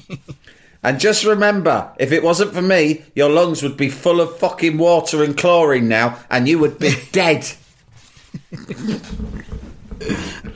[0.83, 4.77] and just remember, if it wasn't for me, your lungs would be full of fucking
[4.77, 7.51] water and chlorine now, and you would be dead.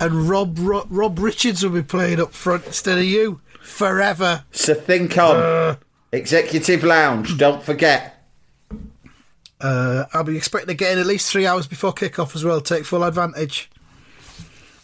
[0.00, 4.44] and Rob, Rob Rob Richards will be playing up front instead of you forever.
[4.52, 5.78] So think on.
[6.12, 8.24] Executive Lounge, don't forget.
[9.60, 12.60] Uh, I'll be expecting to get in at least three hours before kickoff as well.
[12.60, 13.70] Take full advantage.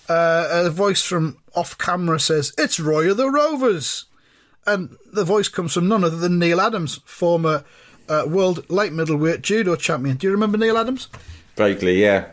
[0.09, 4.07] Uh, a voice from off camera says, It's Roy of the Rovers.
[4.67, 7.65] And the voice comes from none other than Neil Adams, former
[8.09, 10.17] uh, world light middleweight judo champion.
[10.17, 11.09] Do you remember Neil Adams?
[11.57, 12.27] Vaguely, yeah.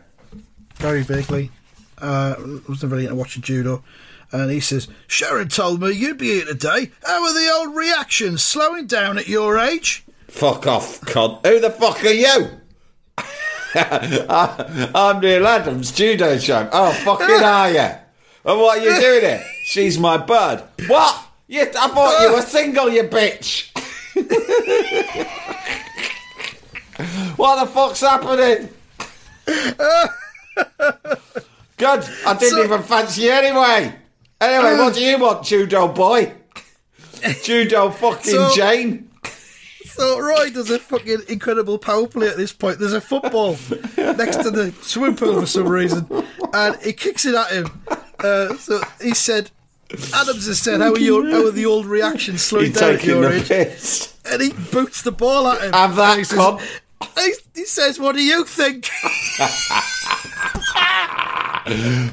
[0.76, 1.52] Very vaguely.
[2.00, 2.36] Uh,
[2.68, 3.84] was never really into watching judo.
[4.32, 6.92] And he says, Sharron told me you'd be here today.
[7.04, 10.04] How are the old reactions slowing down at your age?
[10.28, 11.46] Fuck off, cunt.
[11.46, 12.50] Who the fuck are you?
[14.94, 16.70] I'm Neil Adams, judo champ.
[16.74, 17.80] Oh, fucking are you?
[17.80, 19.44] And what are you doing here?
[19.66, 20.64] She's my bird.
[20.88, 21.24] What?
[21.48, 23.72] You, I thought you were single, you bitch.
[27.38, 28.70] what the fuck's happening?
[31.78, 32.04] Good.
[32.26, 33.96] I didn't So- even fancy you anyway.
[34.40, 36.34] Anyway, what do you want, judo boy?
[37.44, 39.10] Judo fucking So- Jane.
[39.86, 42.78] So Roy does a fucking incredible power play at this point.
[42.78, 43.58] There's a football
[43.98, 46.06] next to the swimming pool for some reason,
[46.54, 47.82] and he kicks it at him.
[48.20, 49.50] Uh, so he said,
[50.14, 53.28] Adams has said, "How are your how are the old reactions slowing down at your
[53.32, 54.14] age?" piss.
[54.30, 55.74] And he boots the ball at him.
[55.74, 58.88] Have that, And he says, he, he says, "What do you think?"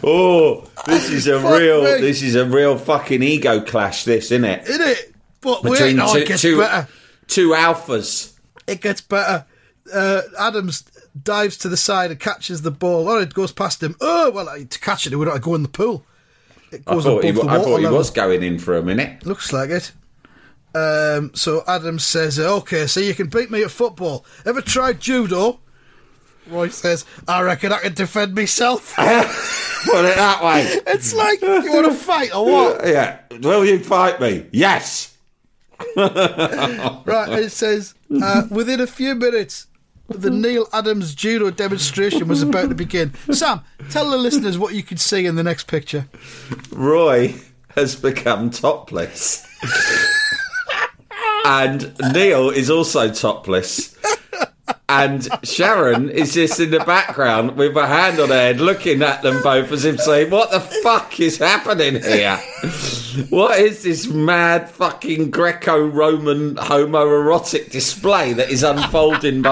[0.02, 2.00] Oh, this is a Fuck real, me.
[2.00, 4.68] this is a real fucking ego clash, this, isn't it?
[4.68, 6.88] In it, but wait, Between no, two, it gets two, better.
[7.26, 8.36] two alphas.
[8.66, 9.44] It gets better.
[9.92, 10.84] Uh, Adams
[11.22, 13.08] dives to the side and catches the ball.
[13.08, 13.94] Oh, it goes past him.
[14.00, 16.04] Oh, well, to catch it, it would have to go in the pool.
[16.72, 17.98] It I goes thought, he, above wa- the I water thought he level.
[17.98, 19.24] was going in for a minute.
[19.26, 19.92] Looks like it.
[20.74, 24.24] Um, so Adams says, "Okay, so you can beat me at football.
[24.44, 25.60] Ever tried judo?"
[26.46, 30.62] Roy says, "I reckon I can defend myself." Put it that way.
[30.86, 32.86] it's like you want to fight or what?
[32.86, 33.18] yeah.
[33.42, 34.46] Will you fight me?
[34.50, 35.16] Yes.
[35.96, 39.66] right, it says uh, within a few minutes,
[40.08, 43.12] the Neil Adams judo demonstration was about to begin.
[43.30, 46.08] Sam, tell the listeners what you could see in the next picture.
[46.70, 47.34] Roy
[47.70, 49.46] has become topless.
[51.44, 53.96] and Neil is also topless.
[54.96, 59.22] And Sharron is just in the background with her hand on her head looking at
[59.22, 62.36] them both as if saying, What the fuck is happening here?
[63.28, 69.42] What is this mad fucking Greco Roman homoerotic display that is unfolding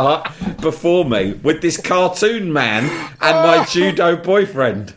[0.61, 2.85] before me with this cartoon man
[3.20, 4.94] and my judo boyfriend?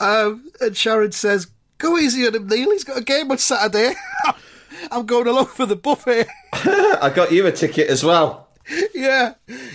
[0.00, 2.70] Um, and Sharron says, Go easy on him, Neil.
[2.70, 3.94] He's got a game on Saturday.
[4.90, 6.26] I'm going along for the buffet.
[6.52, 8.48] I got you a ticket as well.
[8.94, 9.34] yeah.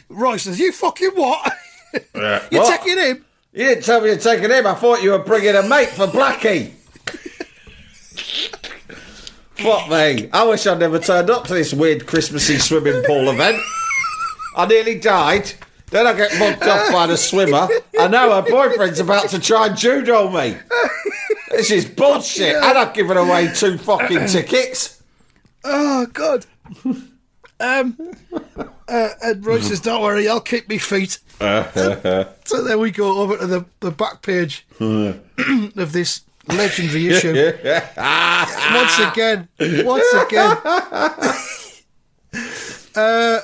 [0.09, 1.53] Roy says, You fucking what?
[2.51, 2.79] You're What?
[2.79, 3.25] taking him?
[3.51, 4.67] You didn't tell me you're taking him.
[4.67, 6.71] I thought you were bringing a mate for Blackie.
[9.57, 10.29] Fuck me.
[10.31, 13.57] I wish I'd never turned up to this weird Christmassy swimming pool event.
[14.55, 15.51] I nearly died.
[15.91, 17.67] Then I get mugged off by the swimmer.
[17.99, 20.57] And now her boyfriend's about to try and judo me.
[21.51, 22.55] This is bullshit.
[22.55, 25.01] And I've given away two fucking tickets.
[25.63, 26.45] Oh, God.
[27.59, 27.97] Um,
[28.87, 31.19] uh, and Roy says, Don't worry, I'll keep me feet.
[31.39, 37.33] so then we go over to the, the back page of this legendary issue.
[38.73, 39.47] once again,
[39.85, 40.57] once again.
[42.95, 43.39] uh,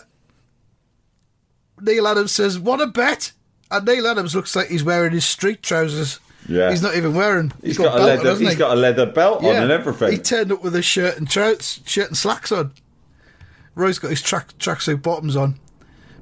[1.86, 3.32] Neil Adams says, What a bet!
[3.72, 6.20] And Neil Adams looks like he's wearing his street trousers.
[6.48, 6.70] Yeah.
[6.70, 7.52] He's not even wearing.
[7.64, 8.60] He's got, a belted, leather, hasn't he's he?
[8.60, 10.12] got a leather belt on and everything.
[10.12, 12.72] He turned up with a shirt and trousers, shirt and slacks on.
[13.74, 15.60] Roy's got his track tracksuit bottoms on,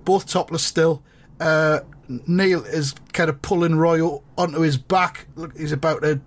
[0.06, 1.04] both topless still.
[1.40, 4.02] Uh, Neil is kind of pulling Roy
[4.38, 5.28] onto his back.
[5.36, 6.22] Look, he's about to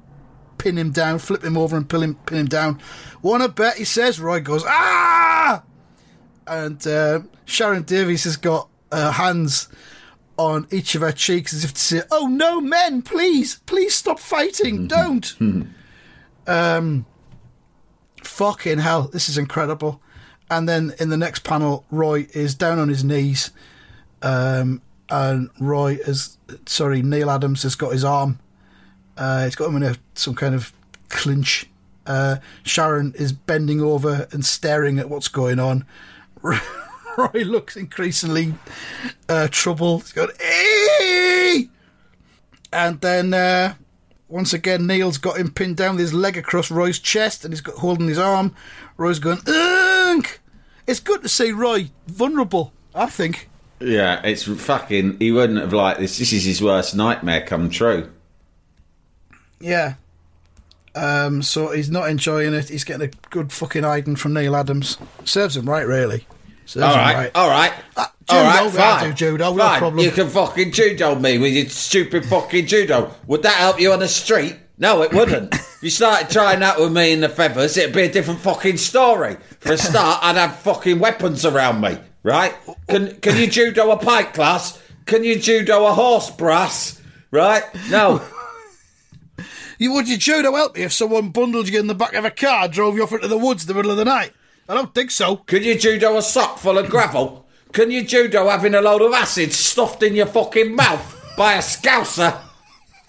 [0.59, 2.81] pin him down, flip him over, and pin him pin him down.
[3.23, 3.77] Wanna bet?
[3.77, 4.21] He says.
[4.21, 5.63] Roy goes ah,
[6.47, 9.69] and uh, Sharron Davies has got her hands
[10.39, 14.19] on each of her cheeks as if to say, "Oh no, men, please, please stop
[14.19, 15.35] fighting, don't."
[16.47, 17.07] um,
[18.23, 20.01] fucking hell, this is incredible.
[20.51, 23.51] And then in the next panel, Roy is down on his knees,
[24.23, 24.81] um,
[25.11, 28.39] and Roy is sorry, Neil Adams has got his arm.
[29.17, 30.73] Uh, he's got him in a, some kind of
[31.09, 31.69] clinch.
[32.07, 35.85] Uh, Sharron is bending over and staring at what's going on.
[37.35, 38.55] Roy looks increasingly
[39.29, 40.03] uh, troubled.
[40.03, 41.71] He's going, "Eee!"
[42.73, 43.75] and then uh,
[44.29, 47.61] once again, Neil's got him pinned down with his leg across Roy's chest, and he's
[47.61, 48.55] got holding his arm.
[48.97, 50.27] Roy's going, Ugh!
[50.87, 52.73] It's good to see Roy vulnerable.
[52.95, 53.49] I think.
[53.79, 55.19] Yeah, it's fucking.
[55.19, 56.19] He wouldn't have liked this.
[56.19, 58.11] This is his worst nightmare come true.
[59.61, 59.95] Yeah.
[60.95, 62.71] Um, so he's not enjoying it.
[62.71, 64.97] He's getting a good fucking hiding from Neil Adams.
[65.25, 66.27] Serves him right, really.
[66.67, 67.31] Serves All right, right.
[67.35, 69.09] all right, Uh, all right, judo, fine.
[69.09, 69.79] do judo, no fine.
[69.79, 70.05] problem.
[70.05, 73.13] You can fucking judo me with your stupid fucking judo.
[73.29, 74.57] Would that help you on the street?
[74.77, 75.55] No, it wouldn't.
[75.55, 78.77] if you started trying that with me in the feathers, it'd be a different fucking
[78.79, 79.37] story.
[79.61, 82.53] For a start, I'd have fucking weapons around me, right?
[82.89, 84.79] Can can you judo a pike class?
[85.07, 87.01] Can you judo a horse brass?
[87.31, 87.63] Right?
[87.91, 88.21] No.
[89.79, 92.31] You would you judo help me if someone bundled you in the back of a
[92.31, 94.33] car, drove you off into the woods in the middle of the night?
[94.69, 95.37] I don't think so.
[95.37, 97.47] Can you judo a sock full of gravel?
[97.73, 101.59] Can you judo having a load of acid stuffed in your fucking mouth by a
[101.59, 102.41] scouser?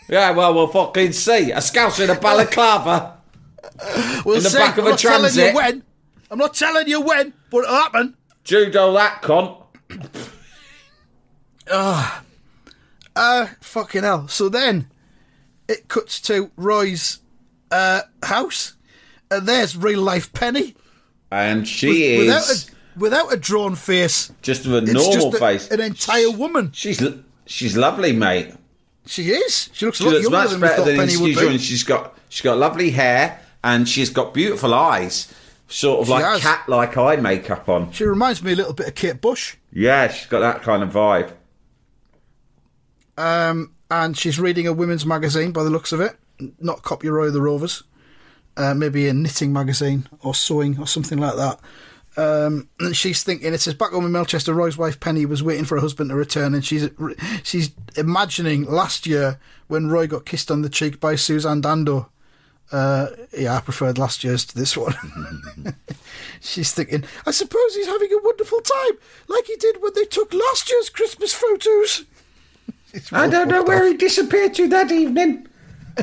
[0.09, 1.51] Yeah, well, we'll fucking see.
[1.51, 3.17] A scouser in a balaclava.
[4.25, 4.57] We'll In the see.
[4.57, 5.83] back of I'm a not telling you when.
[6.29, 8.15] I'm not telling you when, but it'll happen.
[8.43, 9.61] Judo that cunt.
[11.69, 14.27] Uh, fucking hell.
[14.27, 14.89] So then
[15.67, 17.19] it cuts to Roy's
[17.71, 18.75] uh, house,
[19.31, 20.75] and there's real life Penny.
[21.31, 24.31] And she without is a, without a drawn face.
[24.41, 25.69] just a normal just a- face.
[25.71, 26.71] an entire woman.
[26.73, 27.01] She's
[27.45, 28.53] she's lovely, mate.
[29.05, 29.69] She is.
[29.73, 31.41] She looks a She looks younger much than better than Penny would excuse you.
[31.41, 31.53] be.
[31.53, 35.33] And she's got she's got lovely hair and she's got beautiful eyes,
[35.67, 37.91] sort of She like cat-like eye makeup on.
[37.91, 39.55] She reminds me a little bit of Kate Bush.
[39.73, 41.33] Yeah, she's got that kind of vibe.
[43.17, 46.15] Um, and she's reading a women's magazine by the looks of it.
[46.59, 47.83] Not Copy Roy of the Rovers.
[48.57, 51.59] Uh, maybe a knitting magazine or sewing or something like that.
[52.17, 55.65] Um, and she's thinking, it says back home in Melchester, Roy's wife Penny was waiting
[55.65, 56.89] for her husband to return, and she's
[57.43, 62.09] she's imagining last year when Roy got kissed on the cheek by Suzanne Dando.
[62.71, 64.95] Uh, yeah, I preferred last year's to this one.
[66.41, 68.97] she's thinking, I suppose he's having a wonderful time,
[69.27, 72.03] like he did when they took last year's Christmas photos.
[73.11, 75.47] I don't know where he disappeared to that evening,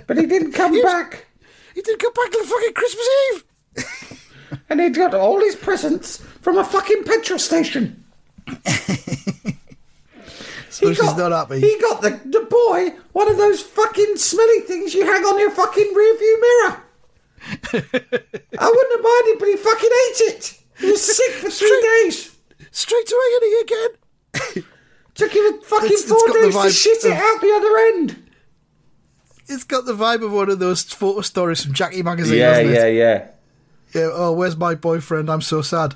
[0.06, 1.26] but he didn't come back.
[1.74, 3.44] He didn't come back till fucking Christmas Eve.
[4.70, 8.04] And he'd got all his presents from a fucking petrol station.
[10.70, 11.60] So she's not happy.
[11.60, 15.52] He got the, the boy one of those fucking smelly things you hang on your
[15.52, 16.82] fucking rearview mirror.
[18.58, 20.58] I wouldn't have minded, but he fucking ate it.
[20.80, 22.36] He was sick for three days.
[22.72, 24.64] Straight to agony again.
[25.14, 27.40] Took him a fucking It's- it's four got the days to vibe shit it out
[27.40, 28.23] the other end.
[29.46, 32.38] It's got the vibe of one of those photo stories from Jackie magazine, it?
[32.38, 32.86] yeah.
[32.86, 33.28] Yeah,
[33.94, 35.30] Yeah, oh, where's my boyfriend?
[35.30, 35.94] I'm so sad.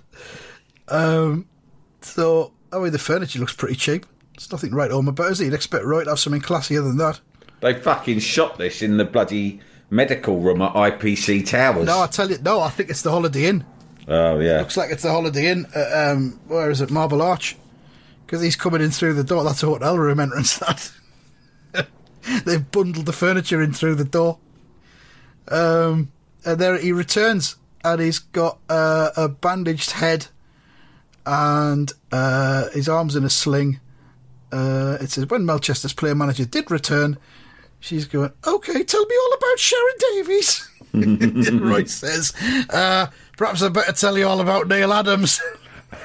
[0.88, 1.46] Um,
[2.00, 4.06] so, I mean, the furniture looks pretty cheap.
[4.34, 5.46] It's nothing right home about is it?
[5.46, 7.20] You'd expect Roy to have something classier than that.
[7.60, 11.86] They fucking shot this in the bloody medical room at IPC Towers.
[11.86, 13.64] No, I tell you, no, I think it's the Holiday Inn.
[14.06, 14.58] oh, yeah.
[14.58, 15.66] Looks like it's the Holiday Inn.
[15.74, 16.90] At, um, where is it?
[16.90, 17.56] Marble Arch.
[18.24, 19.42] Because he's coming in through the door.
[19.42, 20.58] That's a hotel room entrance.
[20.68, 20.92] That
[22.44, 24.38] they've bundled the furniture in through the door.
[25.48, 26.12] Um,
[26.44, 30.26] and there he returns, and he's got uh, a bandaged head,
[31.26, 33.80] and uh, his arms in a sling.
[34.50, 37.18] Uh, it says when Melchester's player manager did return,
[37.80, 40.68] she's going, "Okay, tell me all about Sharron Davies."
[41.60, 42.32] Roy says,
[42.70, 45.40] uh, "Perhaps I better tell you all about Neil Adams."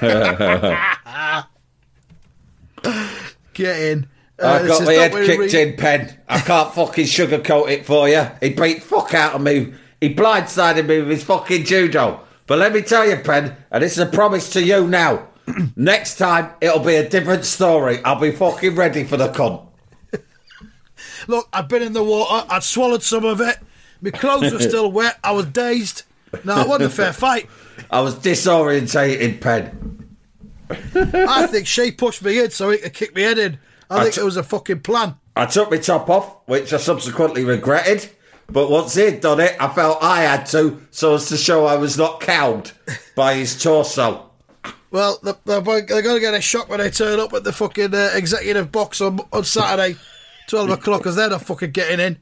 [3.54, 4.08] Get in.
[4.42, 6.18] Uh, I got my head kicked Reed." in, Pen.
[6.28, 8.26] I can't fucking sugarcoat it for you.
[8.40, 9.74] He beat fuck out of me.
[10.00, 12.20] He blindsided me with his fucking judo.
[12.46, 15.28] But let me tell you, Pen, and this is a promise to you now.
[15.76, 18.02] Next time, it'll be a different story.
[18.04, 19.66] I'll be fucking ready for the cunt.
[21.28, 22.46] Look, I've been in the water.
[22.50, 23.58] I'd swallowed some of it.
[24.00, 25.18] My clothes were still wet.
[25.24, 26.02] I was dazed.
[26.44, 27.48] No, it wasn't a fair fight.
[27.90, 30.16] I was disorientated, Pen.
[30.70, 33.58] I think she pushed me in so he could kick me head in.
[33.90, 35.16] I think t- it was a fucking plan.
[35.36, 38.10] I took my top off, which I subsequently regretted.
[38.48, 41.76] But once he'd done it, I felt I had to, so as to show I
[41.76, 42.70] was not cowed
[43.16, 44.30] by his torso.
[44.90, 47.94] Well, they're, they're going to get a shock when they turn up at the fucking
[47.94, 49.98] uh, executive box on, on Saturday,
[50.48, 52.18] 12 o'clock, because they're not fucking getting in.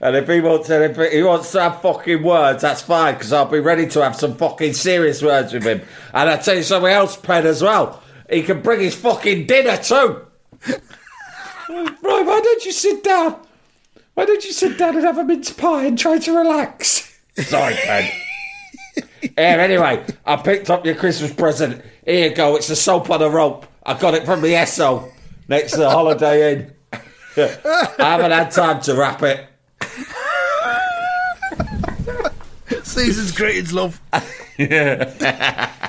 [0.00, 3.46] And if he wants anything, he wants to have fucking words, that's fine, because I'll
[3.46, 5.82] be ready to have some fucking serious words with him.
[6.12, 8.02] And I tell you something else, Pen, as well.
[8.32, 10.26] He can bring his fucking dinner too.
[10.66, 10.80] right,
[12.00, 13.36] why don't you sit down?
[14.14, 17.20] Why don't you sit down and have a mince pie and try to relax?
[17.36, 18.10] Sorry, Pen.
[19.20, 21.84] Here, anyway, I picked up your Christmas present.
[22.06, 23.66] Here you go, it's a soap on a rope.
[23.84, 25.12] I got it from the Esso
[25.48, 26.72] next to the Holiday Inn.
[27.36, 29.46] I haven't had time to wrap it.
[32.82, 34.00] Season's greetings, love.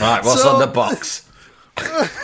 [0.00, 1.28] Right, what's So- on the box?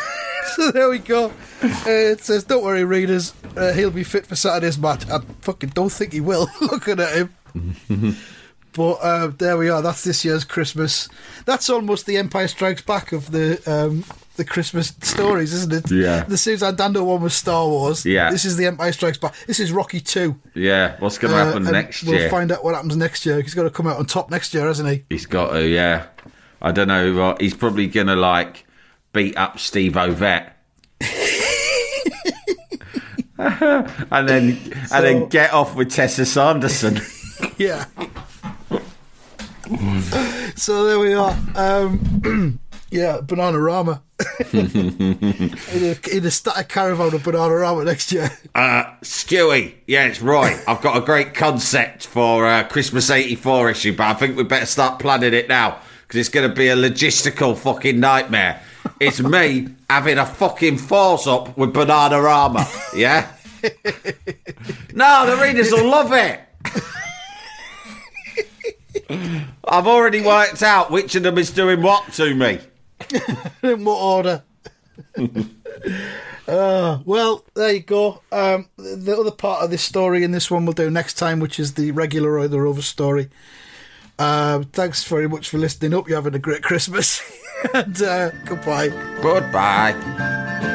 [0.55, 1.27] So there we go.
[1.63, 3.33] Uh, it says, "Don't worry, readers.
[3.57, 6.49] Uh, he'll be fit for Saturday's match." I fucking don't think he will.
[6.61, 8.17] Looking at him.
[8.73, 9.83] but uh, there we are.
[9.83, 11.09] That's this year's Christmas.
[11.45, 14.05] That's almost the Empire Strikes Back of the um,
[14.37, 15.91] the Christmas stories, isn't it?
[15.93, 16.25] Yeah.
[16.25, 18.05] The Susan Dando one was Star Wars.
[18.07, 18.31] Yeah.
[18.31, 19.35] This is the Empire Strikes Back.
[19.47, 20.41] This is Rocky Two.
[20.55, 22.31] Yeah, what's going to Uh, happen next we'll year?
[22.31, 23.41] find out what happens next year.
[23.41, 25.05] He's got to come out on top next year, hasn't he?
[25.11, 26.07] He's got to, yeah.
[26.61, 27.31] I don't know.
[27.31, 28.65] uh, He's probably going to like
[29.13, 30.51] beat up Steve Ovett.
[33.39, 34.59] and then
[34.93, 37.01] and then get off with Tessa Sanderson.
[37.57, 37.85] Yeah.
[40.57, 41.37] so there we are.
[41.55, 42.59] Um,
[42.91, 44.01] yeah, Bananarama.
[44.53, 48.31] in, a, in a static caravan of Banana Bananarama next year.
[48.57, 50.61] Uh, Stewie, yeah, it's right.
[50.67, 54.67] I've got a great concept for uh, Christmas '84 issue, but I think we better
[54.67, 58.63] start planning it now because it's going to be a logistical fucking nightmare.
[58.99, 63.31] It's me having a fucking force up with banana Bananarama, yeah.
[64.95, 66.41] no, the readers will love it.
[69.69, 72.59] I've already worked out which of them is doing what to me.
[73.63, 74.43] in what order?
[76.49, 78.23] uh, well, there you go.
[78.33, 81.39] Um, the, the other part of this story in this one we'll do next time,
[81.39, 83.29] which is the regular Roy the Rover story.
[84.19, 85.93] Uh, thanks very much for listening.
[85.93, 87.23] Hope you're having a great Christmas.
[87.75, 88.89] and uh, goodbye.
[89.23, 90.75] Goodbye.